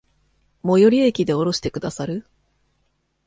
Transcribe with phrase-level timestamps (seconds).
[0.63, 2.25] 最寄駅で降ろしてくださる？